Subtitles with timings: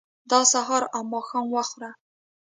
[0.29, 1.89] دا سهار او ماښام وخوره.